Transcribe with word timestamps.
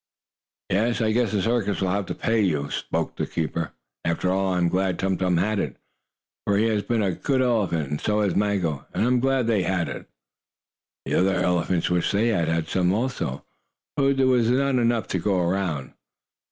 "Yes, 0.71 0.99
I 0.99 1.11
guess 1.11 1.31
the 1.31 1.43
circus 1.43 1.79
will 1.79 1.91
have 1.91 2.07
to 2.07 2.15
pay 2.15 2.41
you," 2.41 2.71
spoke 2.71 3.15
the 3.17 3.27
keeper. 3.27 3.73
"After 4.03 4.31
all, 4.31 4.53
I 4.55 4.57
am 4.57 4.67
glad 4.67 4.97
Tum 4.97 5.15
Tum 5.15 5.37
had 5.37 5.59
it, 5.59 5.77
for 6.47 6.57
he 6.57 6.65
has 6.69 6.81
been 6.81 7.03
a 7.03 7.11
good 7.11 7.39
elephant, 7.39 7.87
and 7.91 8.01
so 8.01 8.21
has 8.21 8.33
Maggo. 8.35 8.87
I 8.95 9.01
am 9.03 9.19
glad 9.19 9.45
they 9.45 9.61
had 9.61 9.87
it!" 9.89 10.09
The 11.05 11.13
other 11.13 11.35
elephants 11.35 11.91
wished 11.91 12.13
they 12.13 12.29
had 12.29 12.47
had 12.47 12.67
some 12.67 12.91
also, 12.91 13.45
but 13.95 14.17
there 14.17 14.25
was 14.25 14.49
not 14.49 14.73
enough 14.79 15.07
to 15.09 15.19
go 15.19 15.39
around. 15.39 15.93